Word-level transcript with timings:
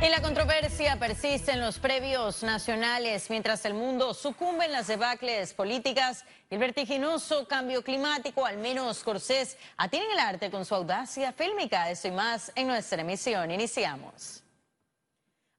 Y 0.00 0.08
la 0.10 0.22
controversia 0.22 0.96
persiste 0.96 1.50
en 1.50 1.60
los 1.60 1.80
previos 1.80 2.44
nacionales 2.44 3.28
mientras 3.30 3.64
el 3.64 3.74
mundo 3.74 4.14
sucumbe 4.14 4.66
en 4.66 4.70
las 4.70 4.86
debacles 4.86 5.52
políticas 5.52 6.24
y 6.48 6.54
el 6.54 6.60
vertiginoso 6.60 7.48
cambio 7.48 7.82
climático, 7.82 8.46
al 8.46 8.58
menos 8.58 9.02
Corsés 9.02 9.56
atiene 9.76 10.12
el 10.12 10.20
arte 10.20 10.52
con 10.52 10.64
su 10.64 10.76
audacia 10.76 11.32
fílmica. 11.32 11.90
Eso 11.90 12.06
y 12.06 12.12
más 12.12 12.52
en 12.54 12.68
nuestra 12.68 13.00
emisión. 13.00 13.50
Iniciamos. 13.50 14.44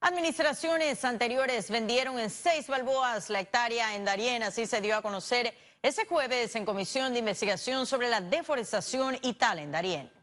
Administraciones 0.00 1.04
anteriores 1.04 1.70
vendieron 1.70 2.18
en 2.18 2.30
seis 2.30 2.66
balboas 2.66 3.28
la 3.28 3.40
hectárea 3.40 3.94
en 3.94 4.06
Darien, 4.06 4.42
así 4.42 4.66
se 4.66 4.80
dio 4.80 4.96
a 4.96 5.02
conocer 5.02 5.54
ese 5.82 6.06
jueves 6.06 6.56
en 6.56 6.64
comisión 6.64 7.12
de 7.12 7.18
investigación 7.18 7.84
sobre 7.86 8.08
la 8.08 8.22
deforestación 8.22 9.18
y 9.20 9.34
tal 9.34 9.58
en 9.58 9.70
Darien. 9.70 10.19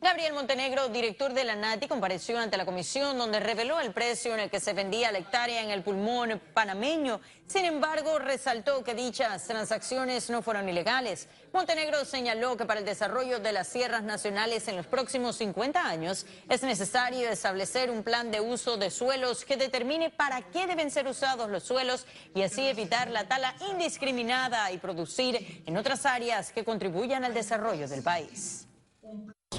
Gabriel 0.00 0.32
Montenegro, 0.32 0.88
director 0.90 1.32
de 1.32 1.42
la 1.42 1.56
NATI, 1.56 1.88
compareció 1.88 2.38
ante 2.38 2.56
la 2.56 2.64
comisión 2.64 3.18
donde 3.18 3.40
reveló 3.40 3.80
el 3.80 3.92
precio 3.92 4.32
en 4.32 4.38
el 4.38 4.48
que 4.48 4.60
se 4.60 4.72
vendía 4.72 5.10
la 5.10 5.18
hectárea 5.18 5.60
en 5.60 5.70
el 5.70 5.82
pulmón 5.82 6.40
panameño. 6.54 7.20
Sin 7.48 7.64
embargo, 7.64 8.20
resaltó 8.20 8.84
que 8.84 8.94
dichas 8.94 9.48
transacciones 9.48 10.30
no 10.30 10.40
fueron 10.40 10.68
ilegales. 10.68 11.26
Montenegro 11.52 12.04
señaló 12.04 12.56
que 12.56 12.64
para 12.64 12.78
el 12.78 12.86
desarrollo 12.86 13.40
de 13.40 13.50
las 13.50 13.66
sierras 13.66 14.04
nacionales 14.04 14.68
en 14.68 14.76
los 14.76 14.86
próximos 14.86 15.34
50 15.34 15.84
años 15.84 16.26
es 16.48 16.62
necesario 16.62 17.28
establecer 17.28 17.90
un 17.90 18.04
plan 18.04 18.30
de 18.30 18.40
uso 18.40 18.76
de 18.76 18.92
suelos 18.92 19.44
que 19.44 19.56
determine 19.56 20.10
para 20.10 20.42
qué 20.42 20.68
deben 20.68 20.92
ser 20.92 21.08
usados 21.08 21.50
los 21.50 21.64
suelos 21.64 22.06
y 22.36 22.42
así 22.42 22.68
evitar 22.68 23.10
la 23.10 23.26
tala 23.26 23.52
indiscriminada 23.68 24.70
y 24.70 24.78
producir 24.78 25.64
en 25.66 25.76
otras 25.76 26.06
áreas 26.06 26.52
que 26.52 26.62
contribuyan 26.62 27.24
al 27.24 27.34
desarrollo 27.34 27.88
del 27.88 28.04
país 28.04 28.68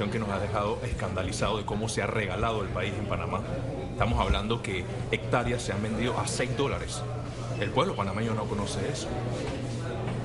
que 0.08 0.18
nos 0.18 0.30
ha 0.30 0.40
dejado 0.40 0.80
escandalizado 0.84 1.58
de 1.58 1.66
cómo 1.66 1.90
se 1.90 2.02
ha 2.02 2.08
regalado 2.08 2.62
el 2.62 2.70
país 2.70 2.94
en 2.98 3.06
Panamá. 3.06 3.42
Estamos 3.92 4.18
hablando 4.18 4.62
que 4.64 4.86
hectáreas 5.12 5.62
se 5.62 5.74
han 5.74 5.84
vendido 5.84 6.18
a 6.18 6.26
6 6.26 6.56
dólares. 6.56 7.02
El 7.60 7.70
pueblo 7.72 7.98
panameño 7.98 8.34
no 8.34 8.46
conoce 8.46 8.80
eso. 8.90 9.10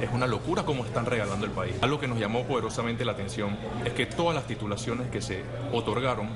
Es 0.00 0.10
una 0.12 0.28
locura 0.28 0.62
cómo 0.62 0.84
están 0.84 1.06
regalando 1.06 1.44
el 1.44 1.50
país. 1.50 1.74
Algo 1.80 1.98
que 1.98 2.06
nos 2.06 2.20
llamó 2.20 2.44
poderosamente 2.44 3.04
la 3.04 3.12
atención 3.12 3.56
es 3.84 3.92
que 3.94 4.06
todas 4.06 4.36
las 4.36 4.46
titulaciones 4.46 5.10
que 5.10 5.20
se 5.20 5.42
otorgaron 5.72 6.28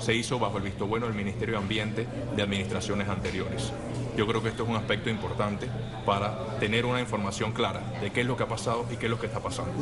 se 0.00 0.14
hizo 0.14 0.38
bajo 0.38 0.58
el 0.58 0.64
visto 0.64 0.86
bueno 0.86 1.06
del 1.06 1.14
Ministerio 1.14 1.56
de 1.56 1.60
Ambiente 1.60 2.06
de 2.34 2.42
administraciones 2.42 3.08
anteriores. 3.08 3.72
Yo 4.16 4.26
creo 4.26 4.42
que 4.42 4.48
esto 4.48 4.64
es 4.64 4.68
un 4.68 4.76
aspecto 4.76 5.08
importante 5.08 5.68
para 6.04 6.58
tener 6.58 6.84
una 6.84 7.00
información 7.00 7.52
clara 7.52 7.80
de 8.00 8.10
qué 8.10 8.22
es 8.22 8.26
lo 8.26 8.36
que 8.36 8.42
ha 8.42 8.48
pasado 8.48 8.86
y 8.90 8.96
qué 8.96 9.06
es 9.06 9.10
lo 9.10 9.20
que 9.20 9.26
está 9.26 9.40
pasando. 9.40 9.72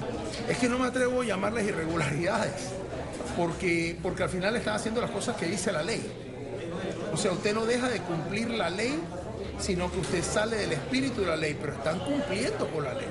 Es 0.49 0.59
que 0.59 0.69
no 0.69 0.79
me 0.79 0.87
atrevo 0.87 1.23
a 1.23 1.25
llamarles 1.25 1.67
irregularidades 1.67 2.73
porque, 3.37 3.97
porque 4.03 4.25
al 4.25 4.29
final 4.29 4.55
están 4.57 4.75
haciendo 4.75 5.01
las 5.01 5.11
cosas 5.11 5.37
que 5.37 5.47
dice 5.47 5.73
la 5.73 5.83
ley. 5.83 6.03
O 7.13 7.17
sea, 7.17 7.33
usted 7.33 7.55
no 7.55 7.65
deja 7.65 7.89
de 7.89 8.01
cumplir 8.01 8.51
la 8.51 8.71
ley, 8.71 9.01
sino 9.59 9.91
que 9.91 10.01
usted 10.01 10.23
sale 10.23 10.57
del 10.57 10.73
espíritu 10.73 11.23
de 11.23 11.29
la 11.29 11.37
ley, 11.37 11.57
pero 11.59 11.73
están 11.73 11.99
cumpliendo 12.01 12.69
con 12.69 12.85
la 12.85 12.95
ley. 12.95 13.09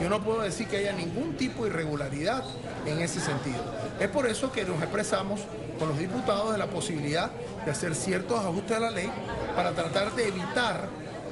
Yo 0.00 0.08
no 0.08 0.22
puedo 0.22 0.40
decir 0.40 0.66
que 0.66 0.78
haya 0.78 0.92
ningún 0.92 1.34
tipo 1.36 1.64
de 1.64 1.70
irregularidad 1.70 2.44
en 2.86 3.00
ese 3.00 3.20
sentido. 3.20 3.62
Es 3.98 4.08
por 4.08 4.26
eso 4.26 4.50
que 4.50 4.64
nos 4.64 4.80
expresamos 4.80 5.40
con 5.80 5.88
los 5.88 5.98
diputados 5.98 6.52
de 6.52 6.58
la 6.58 6.66
posibilidad 6.66 7.30
de 7.64 7.70
hacer 7.70 7.94
ciertos 7.94 8.38
ajustes 8.38 8.76
a 8.76 8.80
la 8.80 8.90
ley 8.90 9.10
para 9.56 9.72
tratar 9.72 10.12
de 10.12 10.28
evitar 10.28 10.88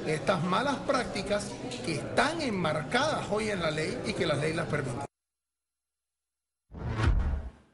estas 0.07 0.43
malas 0.43 0.75
prácticas 0.77 1.51
que 1.85 1.95
están 1.95 2.41
enmarcadas 2.41 3.27
hoy 3.29 3.51
en 3.51 3.61
la 3.61 3.69
ley 3.69 3.95
y 4.07 4.13
que 4.13 4.25
la 4.25 4.33
ley 4.33 4.53
las 4.53 4.65
permite. 4.65 5.05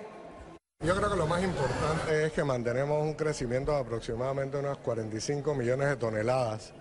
Yo 0.83 0.94
creo 0.97 1.09
que 1.09 1.16
lo 1.16 1.27
más 1.27 1.41
importante 1.41 2.25
es 2.25 2.33
que 2.33 2.44
mantenemos 2.44 3.01
un 3.01 3.13
crecimiento 3.13 3.71
de 3.71 3.77
aproximadamente 3.77 4.57
unas 4.57 4.77
45 4.79 5.55
millones 5.55 5.88
de 5.88 5.95
toneladas 5.95 6.73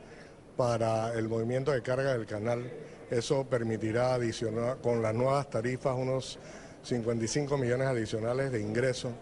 para 0.56 1.14
el 1.14 1.28
movimiento 1.28 1.70
de 1.70 1.82
carga 1.82 2.12
del 2.12 2.26
canal. 2.26 2.68
Eso 3.12 3.44
permitirá 3.44 4.14
adicionar 4.14 4.78
con 4.78 5.02
las 5.02 5.14
nuevas 5.14 5.48
tarifas 5.48 5.96
unos 5.96 6.40
55 6.82 7.56
millones 7.56 7.86
adicionales 7.86 8.50
de 8.50 8.60
ingresos 8.60 9.12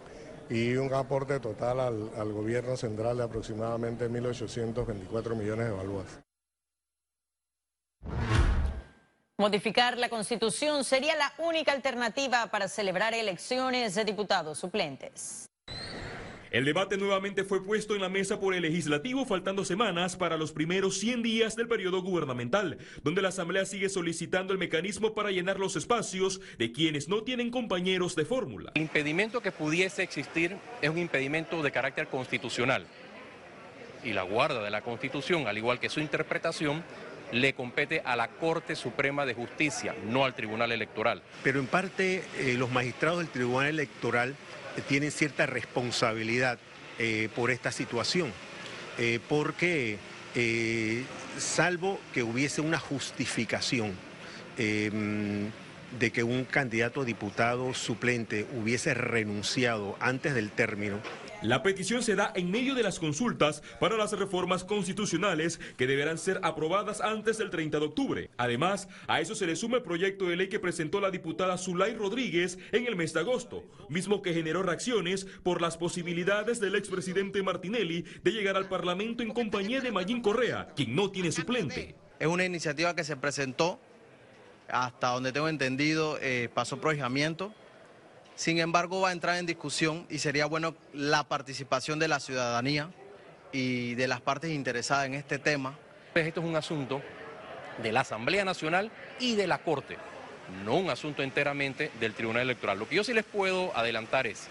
y 0.49 0.75
un 0.77 0.91
aporte 0.95 1.39
total 1.39 1.79
al, 1.79 2.33
gobierno 2.33 2.75
central 2.75 3.17
de 3.17 3.23
aproximadamente 3.23 4.09
1.824 4.09 5.35
millones 5.35 5.67
de 5.67 5.71
balboas. 5.73 6.30
Modificar 9.41 9.97
la 9.97 10.07
constitución 10.07 10.83
sería 10.83 11.15
la 11.15 11.33
única 11.39 11.71
alternativa 11.71 12.45
para 12.51 12.67
celebrar 12.67 13.15
elecciones 13.15 13.95
de 13.95 14.05
diputados 14.05 14.59
suplentes. 14.59 15.49
El 16.51 16.63
debate 16.63 16.95
nuevamente 16.95 17.43
fue 17.43 17.65
puesto 17.65 17.95
en 17.95 18.01
la 18.01 18.09
mesa 18.09 18.39
por 18.39 18.53
el 18.53 18.61
legislativo 18.61 19.25
faltando 19.25 19.65
semanas 19.65 20.15
para 20.15 20.37
los 20.37 20.51
primeros 20.51 20.99
100 20.99 21.23
días 21.23 21.55
del 21.55 21.67
periodo 21.67 22.03
gubernamental, 22.03 22.77
donde 23.01 23.23
la 23.23 23.29
Asamblea 23.29 23.65
sigue 23.65 23.89
solicitando 23.89 24.53
el 24.53 24.59
mecanismo 24.59 25.15
para 25.15 25.31
llenar 25.31 25.59
los 25.59 25.75
espacios 25.75 26.39
de 26.59 26.71
quienes 26.71 27.09
no 27.09 27.23
tienen 27.23 27.49
compañeros 27.49 28.15
de 28.15 28.25
fórmula. 28.25 28.71
El 28.75 28.83
impedimento 28.83 29.41
que 29.41 29.51
pudiese 29.51 30.03
existir 30.03 30.55
es 30.83 30.89
un 30.91 30.99
impedimento 30.99 31.63
de 31.63 31.71
carácter 31.71 32.05
constitucional 32.09 32.85
y 34.03 34.13
la 34.13 34.21
guarda 34.21 34.61
de 34.61 34.69
la 34.69 34.81
Constitución, 34.81 35.47
al 35.47 35.57
igual 35.57 35.79
que 35.79 35.89
su 35.89 35.99
interpretación, 35.99 36.83
le 37.31 37.53
compete 37.53 38.01
a 38.03 38.15
la 38.15 38.27
Corte 38.27 38.75
Suprema 38.75 39.25
de 39.25 39.33
Justicia, 39.33 39.95
no 40.05 40.25
al 40.25 40.35
Tribunal 40.35 40.71
Electoral. 40.71 41.21
Pero 41.43 41.59
en 41.59 41.67
parte 41.67 42.23
eh, 42.37 42.55
los 42.57 42.71
magistrados 42.71 43.19
del 43.19 43.29
Tribunal 43.29 43.67
Electoral 43.67 44.35
tienen 44.87 45.11
cierta 45.11 45.45
responsabilidad 45.45 46.59
eh, 46.99 47.29
por 47.35 47.51
esta 47.51 47.71
situación, 47.71 48.31
eh, 48.97 49.19
porque 49.27 49.97
eh, 50.35 51.03
salvo 51.37 51.99
que 52.13 52.23
hubiese 52.23 52.61
una 52.61 52.79
justificación 52.79 53.95
de 54.57 56.11
que 56.11 56.21
un 56.23 56.43
candidato 56.43 57.01
a 57.01 57.05
diputado 57.05 57.73
suplente 57.73 58.45
hubiese 58.53 58.93
renunciado 58.93 59.97
antes 59.99 60.35
del 60.35 60.51
término, 60.51 60.99
la 61.41 61.63
petición 61.63 62.03
se 62.03 62.15
da 62.15 62.31
en 62.35 62.51
medio 62.51 62.75
de 62.75 62.83
las 62.83 62.99
consultas 62.99 63.63
para 63.79 63.97
las 63.97 64.11
reformas 64.11 64.63
constitucionales 64.63 65.59
que 65.75 65.87
deberán 65.87 66.19
ser 66.19 66.39
aprobadas 66.43 67.01
antes 67.01 67.39
del 67.39 67.49
30 67.49 67.79
de 67.79 67.85
octubre. 67.85 68.29
Además, 68.37 68.87
a 69.07 69.21
eso 69.21 69.33
se 69.33 69.47
le 69.47 69.55
suma 69.55 69.77
el 69.77 69.83
proyecto 69.83 70.25
de 70.25 70.35
ley 70.35 70.49
que 70.49 70.59
presentó 70.59 71.01
la 71.01 71.09
diputada 71.09 71.57
Zulay 71.57 71.95
Rodríguez 71.95 72.59
en 72.71 72.85
el 72.85 72.95
mes 72.95 73.13
de 73.13 73.21
agosto, 73.21 73.63
mismo 73.89 74.21
que 74.21 74.33
generó 74.33 74.61
reacciones 74.61 75.25
por 75.41 75.61
las 75.61 75.77
posibilidades 75.77 76.59
del 76.59 76.75
expresidente 76.75 77.41
Martinelli 77.41 78.05
de 78.23 78.31
llegar 78.31 78.55
al 78.55 78.69
Parlamento 78.69 79.23
en 79.23 79.33
compañía 79.33 79.81
de 79.81 79.91
Mayín 79.91 80.21
Correa, 80.21 80.69
quien 80.75 80.95
no 80.95 81.09
tiene 81.09 81.31
suplente. 81.31 81.95
Es 82.19 82.27
una 82.27 82.45
iniciativa 82.45 82.95
que 82.95 83.03
se 83.03 83.17
presentó, 83.17 83.79
hasta 84.67 85.07
donde 85.07 85.31
tengo 85.31 85.49
entendido, 85.49 86.19
eh, 86.21 86.49
pasó 86.53 86.79
prohijamiento 86.79 87.51
sin 88.41 88.57
embargo, 88.57 89.01
va 89.01 89.09
a 89.09 89.11
entrar 89.11 89.37
en 89.37 89.45
discusión 89.45 90.07
y 90.09 90.17
sería 90.17 90.47
bueno 90.47 90.73
la 90.93 91.23
participación 91.25 91.99
de 91.99 92.07
la 92.07 92.19
ciudadanía 92.19 92.89
y 93.51 93.93
de 93.93 94.07
las 94.07 94.19
partes 94.19 94.49
interesadas 94.49 95.05
en 95.05 95.13
este 95.13 95.37
tema. 95.37 95.77
Esto 96.15 96.41
es 96.41 96.47
un 96.47 96.55
asunto 96.55 97.03
de 97.83 97.91
la 97.91 97.99
Asamblea 97.99 98.43
Nacional 98.43 98.89
y 99.19 99.35
de 99.35 99.45
la 99.45 99.59
Corte, 99.59 99.95
no 100.65 100.73
un 100.73 100.89
asunto 100.89 101.21
enteramente 101.21 101.91
del 101.99 102.15
Tribunal 102.15 102.41
Electoral. 102.41 102.79
Lo 102.79 102.89
que 102.89 102.95
yo 102.95 103.03
sí 103.03 103.13
les 103.13 103.25
puedo 103.25 103.77
adelantar 103.77 104.25
es 104.25 104.47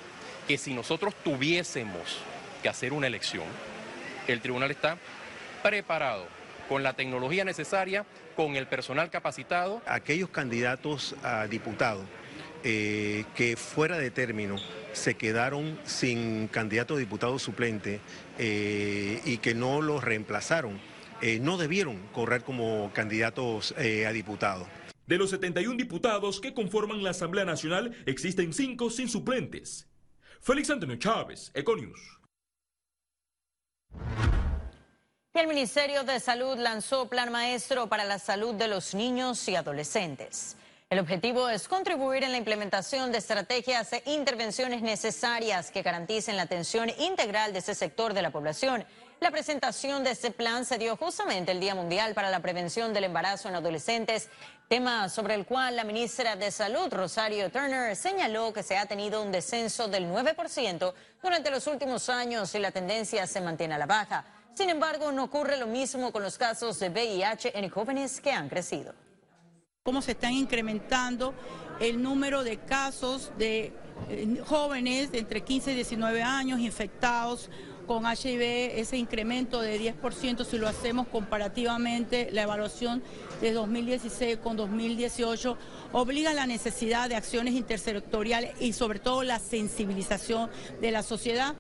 que 0.47 0.57
si 0.57 0.73
nosotros 0.73 1.13
tuviésemos 1.25 2.19
que 2.63 2.69
hacer 2.69 2.93
una 2.93 3.09
elección, 3.09 3.47
el 4.29 4.41
tribunal 4.41 4.71
está 4.71 4.99
preparado 5.65 6.29
con 6.69 6.85
la 6.85 6.93
tecnología 6.93 7.45
necesaria, 7.45 8.07
con 8.37 8.55
el 8.55 8.69
personal 8.69 9.11
capacitado. 9.11 9.83
Aquellos 9.85 10.31
candidatos 10.31 11.17
a 11.25 11.49
diputados 11.49 12.05
eh, 12.65 13.25
que 13.35 13.57
fuera 13.57 13.99
de 13.99 14.11
término 14.11 14.57
se 14.93 15.15
quedaron 15.15 15.79
sin 15.85 16.49
candidato 16.49 16.95
a 16.95 16.99
diputado 16.99 17.39
suplente 17.39 18.01
eh, 18.39 19.21
y 19.25 19.39
que 19.39 19.55
no 19.55 19.81
los 19.81 20.05
reemplazaron, 20.05 20.81
eh, 21.23 21.39
no 21.41 21.57
debieron 21.57 21.99
correr 22.13 22.43
como 22.43 22.91
candidatos 22.93 23.75
a 23.77 24.13
diputado. 24.13 24.67
De 25.07 25.19
los 25.19 25.31
71 25.31 25.77
diputados 25.77 26.41
que 26.41 26.55
conforman 26.55 27.03
la 27.03 27.11
Asamblea 27.11 27.45
Nacional, 27.45 27.97
existen 28.07 28.53
cinco 28.53 28.91
sin 28.91 29.09
suplentes. 29.09 29.89
Félix 30.41 30.71
Antonio 30.71 30.97
Chávez, 30.97 31.51
Econius. 31.55 32.21
El 35.33 35.47
Ministerio 35.47 36.05
de 36.05 36.21
Salud 36.21 36.59
lanzó 36.59 37.09
Plan 37.09 37.31
Maestro 37.31 37.89
para 37.89 38.05
la 38.05 38.19
Salud 38.19 38.55
de 38.55 38.69
los 38.69 38.95
Niños 38.95 39.49
y 39.49 39.55
Adolescentes. 39.55 40.57
El 40.91 40.99
objetivo 40.99 41.49
es 41.49 41.69
contribuir 41.69 42.25
en 42.25 42.33
la 42.33 42.39
implementación 42.39 43.13
de 43.13 43.19
estrategias 43.19 43.93
e 43.93 44.03
intervenciones 44.07 44.83
necesarias 44.83 45.71
que 45.71 45.83
garanticen 45.83 46.37
la 46.37 46.43
atención 46.43 46.91
integral 46.99 47.53
de 47.53 47.61
ese 47.61 47.77
sector 47.77 48.13
de 48.13 48.23
la 48.23 48.33
población. 48.33 48.85
La 49.21 49.31
presentación 49.31 50.03
de 50.03 50.11
este 50.11 50.33
plan 50.33 50.65
se 50.65 50.79
dio 50.79 50.97
justamente 50.97 51.53
el 51.53 51.61
Día 51.61 51.77
Mundial 51.77 52.13
para 52.13 52.29
la 52.29 52.41
Prevención 52.41 52.93
del 52.93 53.05
Embarazo 53.05 53.49
en 53.49 53.55
Adolescentes, 53.55 54.31
tema 54.67 55.09
sobre 55.09 55.35
el 55.35 55.47
cual 55.47 55.77
la 55.77 55.85
ministra 55.85 56.35
de 56.35 56.51
Salud, 56.51 56.93
Rosario 56.93 57.53
Turner, 57.53 57.95
señaló 57.95 58.53
que 58.53 58.65
se 58.65 58.77
ha 58.77 58.87
tenido 58.87 59.23
un 59.23 59.31
descenso 59.31 59.87
del 59.87 60.09
9% 60.11 60.93
durante 61.23 61.53
los 61.53 61.69
últimos 61.69 62.09
años 62.09 62.53
y 62.57 62.59
la 62.59 62.73
tendencia 62.73 63.29
se 63.29 63.41
mantiene 63.41 63.75
a 63.75 63.79
la 63.79 63.87
baja. 63.87 64.25
Sin 64.55 64.69
embargo, 64.69 65.13
no 65.13 65.23
ocurre 65.23 65.57
lo 65.57 65.69
mismo 65.69 66.11
con 66.11 66.25
los 66.25 66.37
casos 66.37 66.81
de 66.81 66.89
VIH 66.89 67.57
en 67.57 67.71
jóvenes 67.71 68.21
que 68.21 68.33
han 68.33 68.49
crecido 68.49 68.93
cómo 69.83 70.03
se 70.03 70.13
están 70.13 70.35
incrementando 70.35 71.33
el 71.81 72.03
número 72.03 72.45
de 72.45 72.59
casos 72.59 73.33
de 73.39 73.73
eh, 74.11 74.43
jóvenes 74.45 75.11
de 75.11 75.21
entre 75.21 75.41
15 75.41 75.73
y 75.73 75.75
19 75.75 76.23
años 76.23 76.61
infectados 76.61 77.49
con 77.87 78.05
HIV, 78.05 78.79
ese 78.79 78.99
incremento 78.99 79.63
de 79.63 79.81
10% 79.81 80.45
si 80.45 80.59
lo 80.59 80.69
hacemos 80.69 81.09
comparativamente, 81.09 82.29
la 82.31 82.43
evaluación 82.43 83.03
de 83.41 83.53
2016 83.53 84.37
con 84.37 84.59
2018 84.59 85.57
obliga 85.93 86.33
a 86.33 86.35
la 86.35 86.47
necesidad 86.47 87.09
de 87.09 87.17
acciones 87.17 87.55
intersectoriales 87.55 88.53
y 88.61 88.75
sobre 88.75 88.99
todo 88.99 89.23
la 89.23 89.39
sensibilización 89.39 90.51
de 90.83 90.91
la 90.91 91.03
sociedad. 91.03 91.60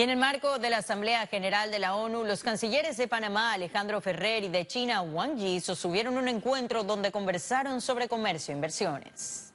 Y 0.00 0.02
en 0.02 0.08
el 0.08 0.16
marco 0.16 0.58
de 0.58 0.70
la 0.70 0.78
Asamblea 0.78 1.26
General 1.26 1.70
de 1.70 1.78
la 1.78 1.94
ONU, 1.94 2.24
los 2.24 2.42
cancilleres 2.42 2.96
de 2.96 3.06
Panamá, 3.06 3.52
Alejandro 3.52 4.00
Ferrer, 4.00 4.44
y 4.44 4.48
de 4.48 4.66
China, 4.66 5.02
Wang 5.02 5.36
Yi, 5.36 5.60
sostuvieron 5.60 6.16
un 6.16 6.26
encuentro 6.26 6.84
donde 6.84 7.12
conversaron 7.12 7.82
sobre 7.82 8.08
comercio 8.08 8.52
e 8.52 8.54
inversiones. 8.54 9.52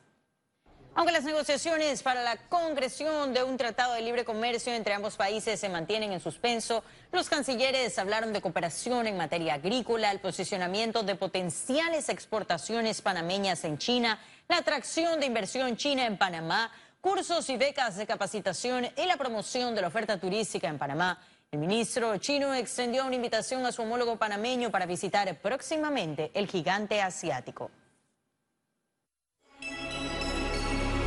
Aunque 0.94 1.12
las 1.12 1.24
negociaciones 1.24 2.04
para 2.04 2.22
la 2.22 2.38
concreción 2.38 3.34
de 3.34 3.44
un 3.44 3.58
tratado 3.58 3.96
de 3.96 4.02
libre 4.02 4.24
comercio 4.24 4.72
entre 4.72 4.94
ambos 4.94 5.16
países 5.16 5.60
se 5.60 5.68
mantienen 5.68 6.14
en 6.14 6.20
suspenso, 6.20 6.84
los 7.12 7.28
cancilleres 7.28 7.98
hablaron 7.98 8.32
de 8.32 8.40
cooperación 8.40 9.08
en 9.08 9.18
materia 9.18 9.56
agrícola, 9.56 10.12
el 10.12 10.20
posicionamiento 10.20 11.02
de 11.02 11.16
potenciales 11.16 12.08
exportaciones 12.08 13.02
panameñas 13.02 13.64
en 13.64 13.80
China, 13.80 14.20
la 14.48 14.58
atracción 14.58 15.20
de 15.20 15.26
inversión 15.26 15.76
china 15.76 16.06
en 16.06 16.20
Panamá, 16.20 16.72
cursos 17.06 17.48
y 17.52 17.58
becas 17.58 17.98
de 17.98 18.08
capacitación 18.08 18.88
y 18.98 19.06
la 19.06 19.16
promoción 19.16 19.76
de 19.76 19.82
la 19.82 19.90
oferta 19.90 20.20
turística 20.20 20.68
en 20.68 20.80
Panamá. 20.80 21.20
El 21.52 21.60
ministro 21.60 22.18
chino 22.18 22.52
extendió 22.56 23.06
una 23.06 23.14
invitación 23.14 23.64
a 23.64 23.72
su 23.72 23.84
homólogo 23.84 24.18
panameño 24.18 24.72
para 24.72 24.88
visitar 24.88 25.40
próximamente 25.40 26.32
el 26.34 26.48
gigante 26.48 27.00
asiático. 27.00 27.70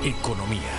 Economía. 0.04 0.70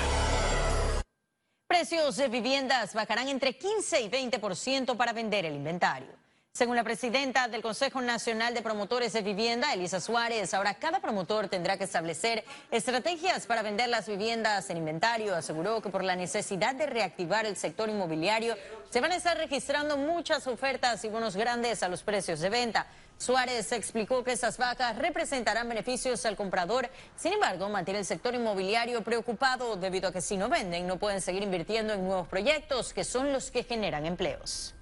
Precios 1.68 2.16
de 2.16 2.30
viviendas 2.30 2.94
bajarán 2.94 3.28
entre 3.28 3.58
15 3.58 4.02
y 4.02 4.10
20% 4.10 4.96
para 4.96 5.12
vender 5.12 5.44
el 5.44 5.56
inventario. 5.56 6.14
Según 6.60 6.76
la 6.76 6.84
presidenta 6.84 7.48
del 7.48 7.62
Consejo 7.62 8.02
Nacional 8.02 8.54
de 8.54 8.62
Promotores 8.62 9.14
de 9.14 9.22
Vivienda, 9.22 9.72
Elisa 9.72 10.02
Suárez, 10.02 10.54
ahora 10.54 10.74
cada 10.74 11.00
promotor 11.00 11.48
tendrá 11.48 11.78
que 11.78 11.86
establecer 11.86 12.44
estrategias 12.70 13.48
para 13.48 13.62
vender 13.62 13.88
las 13.88 14.10
viviendas 14.10 14.70
en 14.70 14.76
inventario. 14.76 15.38
Aseguró 15.38 15.82
que 15.82 15.88
por 15.88 16.04
la 16.04 16.18
necesidad 16.18 16.76
de 16.76 16.86
reactivar 16.86 17.46
el 17.46 17.56
sector 17.56 17.88
inmobiliario 17.88 18.58
se 18.90 19.00
van 19.00 19.14
a 19.14 19.16
estar 19.16 19.38
registrando 19.38 19.96
muchas 19.96 20.48
ofertas 20.48 21.02
y 21.06 21.08
bonos 21.08 21.38
grandes 21.38 21.82
a 21.82 21.88
los 21.88 22.04
precios 22.04 22.42
de 22.42 22.50
venta. 22.50 22.88
Suárez 23.18 23.72
explicó 23.72 24.26
que 24.26 24.34
esas 24.34 24.58
bajas 24.58 24.98
representarán 24.98 25.70
beneficios 25.70 26.26
al 26.26 26.36
comprador. 26.36 26.90
Sin 27.16 27.32
embargo, 27.32 27.70
mantiene 27.70 28.02
el 28.02 28.06
sector 28.06 28.36
inmobiliario 28.36 29.02
preocupado 29.02 29.78
debido 29.78 30.10
a 30.10 30.12
que 30.12 30.20
si 30.20 30.36
no 30.36 30.50
venden 30.50 30.88
no 30.88 30.98
pueden 30.98 31.22
seguir 31.22 31.42
invirtiendo 31.42 31.94
en 31.94 32.06
nuevos 32.06 32.28
proyectos 32.28 32.94
que 32.94 33.06
son 33.06 33.32
los 33.32 33.50
que 33.50 33.64
generan 33.64 34.06
empleos. 34.06 34.76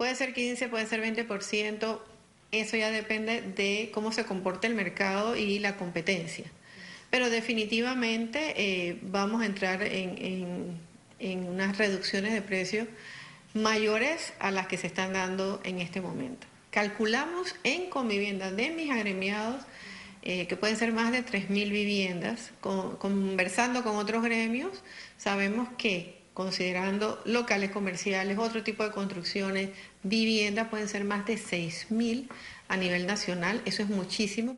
Puede 0.00 0.14
ser 0.14 0.32
15, 0.32 0.68
puede 0.68 0.86
ser 0.86 1.02
20%, 1.02 1.98
eso 2.52 2.76
ya 2.78 2.90
depende 2.90 3.42
de 3.42 3.90
cómo 3.92 4.12
se 4.12 4.24
comporte 4.24 4.66
el 4.66 4.74
mercado 4.74 5.36
y 5.36 5.58
la 5.58 5.76
competencia. 5.76 6.46
Pero 7.10 7.28
definitivamente 7.28 8.54
eh, 8.56 8.98
vamos 9.02 9.42
a 9.42 9.44
entrar 9.44 9.82
en, 9.82 10.78
en 11.18 11.46
unas 11.46 11.76
reducciones 11.76 12.32
de 12.32 12.40
precios 12.40 12.88
mayores 13.52 14.32
a 14.38 14.50
las 14.50 14.68
que 14.68 14.78
se 14.78 14.86
están 14.86 15.12
dando 15.12 15.60
en 15.64 15.80
este 15.80 16.00
momento. 16.00 16.46
Calculamos 16.70 17.54
en 17.62 17.90
conviviendas 17.90 18.56
de 18.56 18.70
mis 18.70 18.90
agremiados 18.90 19.62
eh, 20.22 20.46
que 20.46 20.56
pueden 20.56 20.78
ser 20.78 20.94
más 20.94 21.12
de 21.12 21.22
3.000 21.26 21.48
viviendas. 21.70 22.52
conversando 22.62 23.82
con 23.82 23.96
otros 23.96 24.22
gremios, 24.22 24.82
sabemos 25.18 25.68
que 25.76 26.19
considerando 26.40 27.20
locales 27.26 27.70
comerciales, 27.70 28.38
otro 28.38 28.62
tipo 28.62 28.82
de 28.82 28.92
construcciones, 28.92 29.68
viviendas, 30.02 30.68
pueden 30.68 30.88
ser 30.88 31.04
más 31.04 31.26
de 31.26 31.34
6.000 31.34 32.30
a 32.66 32.78
nivel 32.78 33.06
nacional. 33.06 33.60
Eso 33.66 33.82
es 33.82 33.90
muchísimo. 33.90 34.56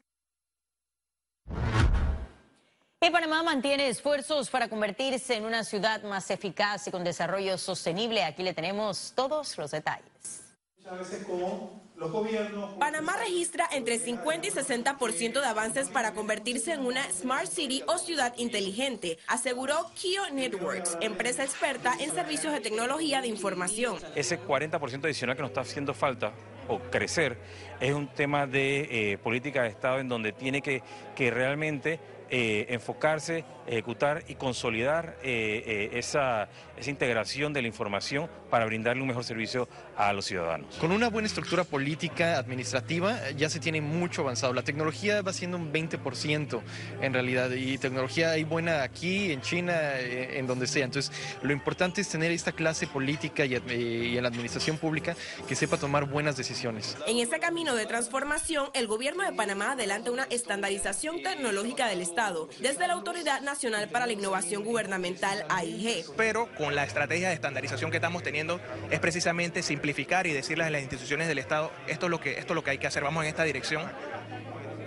Y 3.01 3.11
Panamá 3.11 3.43
mantiene 3.43 3.89
esfuerzos 3.89 4.49
para 4.49 4.69
convertirse 4.69 5.35
en 5.35 5.45
una 5.45 5.65
ciudad 5.65 6.05
más 6.05 6.31
eficaz 6.31 6.87
y 6.87 6.93
con 6.93 7.03
desarrollo 7.03 7.59
sostenible. 7.59 8.23
Aquí 8.23 8.45
le 8.45 8.55
tenemos 8.55 9.13
todos 9.17 9.59
los 9.59 9.73
detalles. 9.73 10.42
Muchas 10.85 10.99
veces 10.99 11.27
con 11.27 11.83
gobiernos. 12.11 12.75
Panamá 12.75 13.17
registra 13.17 13.69
entre 13.71 13.99
50 13.99 14.49
y 14.49 14.51
60% 14.51 15.41
de 15.41 15.47
avances 15.47 15.89
para 15.89 16.13
convertirse 16.13 16.73
en 16.73 16.81
una 16.85 17.05
Smart 17.13 17.47
City 17.47 17.83
o 17.87 17.99
ciudad 17.99 18.35
inteligente, 18.37 19.19
aseguró 19.29 19.91
Kio 19.95 20.29
Networks, 20.33 20.99
empresa 21.01 21.45
experta 21.45 21.95
en 22.01 22.13
servicios 22.13 22.53
de 22.53 22.61
tecnología 22.61 23.21
de 23.21 23.29
información. 23.29 23.99
Ese 24.17 24.41
40% 24.41 25.05
adicional 25.05 25.37
que 25.37 25.43
nos 25.43 25.51
está 25.51 25.61
haciendo 25.61 25.95
falta 25.95 26.33
o 26.69 26.79
crecer 26.79 27.39
es 27.83 27.93
un 27.93 28.07
tema 28.07 28.47
de 28.47 29.13
eh, 29.13 29.19
política 29.19 29.63
de 29.63 29.69
Estado 29.69 29.99
en 29.99 30.09
donde 30.09 30.33
tiene 30.33 30.63
que, 30.63 30.83
que 31.17 31.31
realmente 31.31 31.99
eh, 32.35 32.73
enfocarse, 32.73 33.45
ejecutar 33.67 34.25
y 34.27 34.37
consolidar 34.37 35.19
eh, 35.23 35.63
eh, 35.67 35.99
esa, 35.99 36.49
esa 36.79 36.89
integración 36.89 37.53
de 37.53 37.61
la 37.61 37.69
información 37.69 38.31
para 38.49 38.65
brindarle 38.65 39.03
un 39.03 39.09
mejor 39.09 39.25
servicio 39.25 39.69
a 39.99 40.15
los 40.15 40.25
ciudadanos. 40.25 40.77
Con 40.77 40.93
una 40.93 41.11
buena 41.11 41.27
estructura 41.27 41.65
política, 41.65 42.39
administrativa, 42.39 43.33
ya 43.33 43.51
se 43.51 43.61
tiene 43.61 43.83
mucho 43.83 44.23
avanzado. 44.23 44.55
La 44.55 44.63
tecnología 44.63 45.21
va 45.21 45.35
siendo 45.35 45.59
un 45.59 45.75
20% 45.75 46.63
en 47.03 47.13
realidad 47.13 47.51
y 47.51 47.77
tecnología 47.77 48.31
hay 48.31 48.45
buena 48.45 48.83
aquí, 48.83 49.31
en 49.31 49.43
China, 49.43 49.99
en 50.01 50.47
donde 50.47 50.67
sea. 50.67 50.87
Entonces, 50.87 51.13
lo 51.43 51.53
importante 51.53 52.01
es 52.01 52.09
tener 52.09 52.33
esta 52.33 52.53
clase 52.53 52.87
política 52.87 53.45
y, 53.45 53.57
y 53.57 54.17
en 54.17 54.23
la 54.23 54.31
administración 54.31 54.79
pública 54.79 55.15
que 55.47 55.55
sepa 55.55 55.77
tomar 55.77 56.07
buenas 56.07 56.39
decisiones. 56.39 56.97
En 57.07 57.19
ese 57.19 57.39
camino 57.39 57.72
de 57.75 57.87
transformación, 57.87 58.71
el 58.75 58.87
gobierno 58.87 59.25
de 59.25 59.33
Panamá 59.33 59.73
adelanta 59.73 60.11
una 60.11 60.25
estandarización 60.25 61.23
tecnológica 61.23 61.87
del 61.87 62.01
Estado 62.01 62.49
desde 62.61 62.87
la 62.87 62.95
Autoridad 62.95 63.41
Nacional 63.41 63.89
para 63.89 64.07
la 64.07 64.13
Innovación 64.13 64.65
Gubernamental, 64.65 65.45
AIG. 65.49 66.05
Pero 66.17 66.49
con 66.55 66.75
la 66.75 66.85
estrategia 66.85 67.29
de 67.29 67.35
estandarización 67.35 67.91
que 67.91 67.97
estamos 67.99 68.23
teniendo 68.23 68.61
es 68.91 69.01
precisamente 69.01 69.63
simplificar 69.63 70.27
y 70.27 70.33
decirles 70.33 70.67
a 70.67 70.71
las 70.71 70.83
instituciones 70.83 71.29
del 71.29 71.39
Estado, 71.39 71.71
esto 71.87 72.07
es 72.07 72.11
lo 72.11 72.21
que, 72.21 72.39
esto 72.39 72.53
es 72.53 72.55
lo 72.55 72.65
que 72.65 72.71
hay 72.71 72.79
que 72.79 72.87
hacer, 72.87 73.03
vamos 73.03 73.25
en 73.25 73.31
esta 73.31 73.45
dirección 73.45 73.91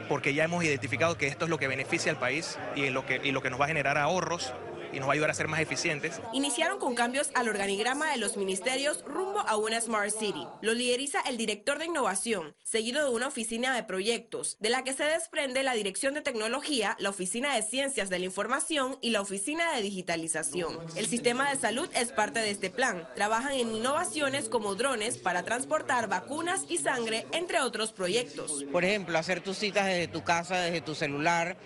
porque 0.08 0.34
ya 0.34 0.44
hemos 0.44 0.63
identificado 0.63 1.18
que 1.18 1.27
esto 1.27 1.46
es 1.46 1.50
lo 1.50 1.58
que 1.58 1.68
beneficia 1.68 2.12
al 2.12 2.20
país 2.20 2.58
y 2.75 2.89
lo 2.89 3.06
que, 3.06 3.20
y 3.24 3.32
lo 3.32 3.42
que 3.42 3.50
nos 3.50 3.60
va 3.60 3.65
a 3.65 3.68
generar 3.68 3.98
ahorros 3.98 4.54
y 4.96 5.00
nos 5.00 5.08
va 5.08 5.12
a 5.12 5.14
ayudar 5.14 5.30
a 5.30 5.34
ser 5.34 5.48
más 5.48 5.60
eficientes. 5.60 6.22
Iniciaron 6.34 6.80
con 6.80 6.96
cambios 6.96 7.30
al 7.36 7.50
organigrama 7.50 8.12
de 8.12 8.18
los 8.18 8.38
ministerios 8.38 9.04
rumbo 9.06 9.40
a 9.40 9.58
una 9.58 9.82
Smart 9.82 10.12
City. 10.12 10.48
Lo 10.62 10.74
lideriza 10.74 11.20
el 11.22 11.38
director 11.38 11.78
de 11.78 11.86
innovación, 11.86 12.56
seguido 12.64 13.04
de 13.04 13.14
una 13.14 13.28
oficina 13.28 13.75
de 13.75 13.84
proyectos, 13.84 14.58
de 14.60 14.70
la 14.70 14.84
que 14.84 14.94
se 14.94 15.04
desprende 15.04 15.64
la 15.64 15.74
dirección 15.74 16.14
de 16.14 16.22
tecnología, 16.22 16.96
la 17.00 17.10
oficina 17.10 17.54
de 17.56 17.62
ciencias 17.62 18.10
de 18.10 18.20
la 18.20 18.25
información 18.25 18.98
y 19.02 19.10
la 19.10 19.22
oficina 19.22 19.74
de 19.74 19.82
digitalización. 19.82 20.80
El 20.96 21.08
sistema 21.08 21.50
de 21.50 21.58
salud 21.58 21.90
es 21.94 22.12
parte 22.12 22.40
de 22.40 22.52
este 22.52 22.70
plan. 22.70 23.08
Trabajan 23.16 23.54
en 23.54 23.75
innovaciones 23.75 24.48
como 24.48 24.75
drones 24.75 25.18
para 25.18 25.44
transportar 25.44 26.08
vacunas 26.08 26.64
y 26.70 26.78
sangre, 26.78 27.25
entre 27.34 27.60
otros 27.60 27.92
proyectos. 27.92 28.64
Por 28.72 28.86
ejemplo, 28.86 29.18
hacer 29.18 29.42
tus 29.42 29.58
citas 29.58 29.88
desde 29.88 30.08
tu 30.08 30.24
casa, 30.24 30.58
desde 30.60 30.82
tu 30.82 30.96
celular, 30.96 31.58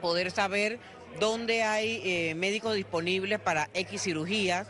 poder 0.00 0.30
saber 0.32 0.80
dónde 1.18 1.62
hay 1.62 2.00
eh, 2.04 2.34
médicos 2.34 2.74
disponibles 2.74 3.40
para 3.40 3.68
X 3.74 4.02
cirugías, 4.02 4.68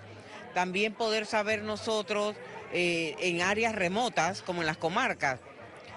también 0.54 0.94
poder 0.94 1.26
saber 1.26 1.62
nosotros 1.62 2.36
eh, 2.72 3.14
en 3.18 3.42
áreas 3.42 3.74
remotas, 3.74 4.42
como 4.42 4.60
en 4.60 4.66
las 4.66 4.76
comarcas, 4.76 5.40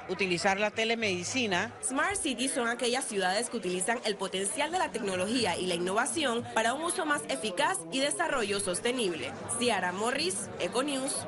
utilizar 0.09 0.59
la 0.59 0.71
telemedicina. 0.71 1.73
Smart 1.83 2.15
Cities 2.15 2.51
son 2.51 2.67
aquellas 2.67 3.05
ciudades 3.05 3.49
que 3.49 3.57
utilizan 3.57 3.99
el 4.05 4.15
potencial 4.15 4.71
de 4.71 4.79
la 4.79 4.91
tecnología 4.91 5.57
y 5.57 5.65
la 5.65 5.75
innovación 5.75 6.45
para 6.53 6.73
un 6.73 6.83
uso 6.83 7.05
más 7.05 7.23
eficaz 7.29 7.79
y 7.91 7.99
desarrollo 7.99 8.59
sostenible. 8.59 9.31
Ciara 9.57 9.91
Morris, 9.91 10.49
Econews. 10.59 11.25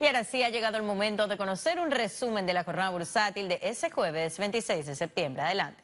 Y 0.00 0.06
ahora 0.06 0.24
sí 0.24 0.42
ha 0.42 0.50
llegado 0.50 0.76
el 0.76 0.82
momento 0.82 1.28
de 1.28 1.36
conocer 1.36 1.78
un 1.78 1.90
resumen 1.90 2.46
de 2.46 2.52
la 2.52 2.64
jornada 2.64 2.90
bursátil 2.90 3.48
de 3.48 3.58
ese 3.62 3.90
jueves 3.90 4.38
26 4.38 4.86
de 4.86 4.94
septiembre. 4.94 5.42
Adelante. 5.42 5.83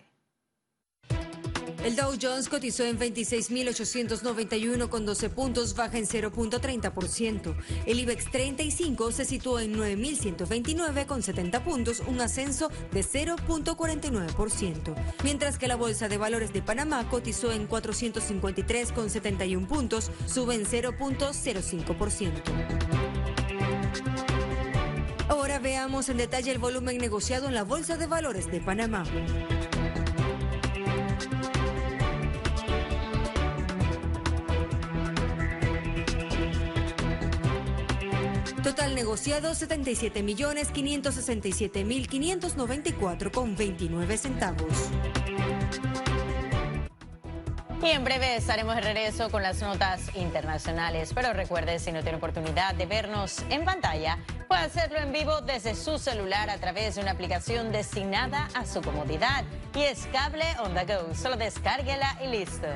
El 1.85 1.97
Dow 1.97 2.13
Jones 2.21 2.51
cotizó 2.51 2.85
en 2.85 2.99
26.891 2.99 4.91
con 4.91 5.07
12 5.07 5.31
puntos, 5.31 5.75
baja 5.75 5.97
en 5.97 6.05
0.30%. 6.05 7.55
El 7.87 8.01
IBEX 8.01 8.31
35 8.31 9.13
se 9.13 9.25
situó 9.25 9.59
en 9.61 9.75
9.129 9.75 11.07
con 11.07 11.23
70 11.23 11.65
puntos, 11.65 12.03
un 12.07 12.21
ascenso 12.21 12.71
de 12.93 13.01
0.49%. 13.03 14.95
Mientras 15.25 15.57
que 15.57 15.69
la 15.69 15.77
Bolsa 15.77 16.09
de 16.09 16.19
Valores 16.19 16.53
de 16.53 16.61
Panamá 16.61 17.09
cotizó 17.09 17.51
en 17.51 17.67
453 17.67 18.93
con 18.93 19.09
71 19.09 19.67
puntos, 19.67 20.11
sube 20.27 20.57
en 20.57 20.67
0.05%. 20.67 22.43
Ahora 25.29 25.59
veamos 25.59 26.11
en 26.11 26.19
detalle 26.19 26.51
el 26.51 26.59
volumen 26.59 26.99
negociado 26.99 27.49
en 27.49 27.55
la 27.55 27.65
Bolsa 27.65 27.97
de 27.97 28.07
Valores 28.07 28.51
de 28.51 28.61
Panamá. 28.61 29.05
Total 39.11 39.25
negociado 39.25 39.55
77 39.57 40.23
millones 40.23 40.71
567 40.71 41.85
mil 41.85 42.07
594 42.07 43.33
con 43.33 43.57
29 43.57 44.17
centavos. 44.17 44.89
Y 47.83 47.87
en 47.87 48.05
breve 48.05 48.37
estaremos 48.37 48.77
de 48.77 48.83
regreso 48.83 49.29
con 49.29 49.43
las 49.43 49.61
notas 49.63 50.15
internacionales. 50.15 51.11
Pero 51.13 51.33
recuerde, 51.33 51.81
si 51.81 51.91
no 51.91 52.03
tiene 52.03 52.19
oportunidad 52.19 52.73
de 52.77 52.87
vernos 52.87 53.43
en 53.51 53.65
pantalla, 53.65 54.17
puede 54.47 54.61
hacerlo 54.61 54.99
en 54.99 55.11
vivo 55.11 55.41
desde 55.41 55.75
su 55.75 55.99
celular 55.99 56.49
a 56.49 56.59
través 56.59 56.95
de 56.95 57.01
una 57.01 57.11
aplicación 57.11 57.73
destinada 57.73 58.49
a 58.55 58.65
su 58.65 58.81
comodidad. 58.81 59.43
Y 59.75 59.81
es 59.81 60.07
Cable 60.13 60.47
on 60.63 60.73
the 60.73 60.85
Go. 60.85 61.13
Solo 61.17 61.37
descárguela 61.37 62.17
y 62.23 62.29
listo. 62.29 62.69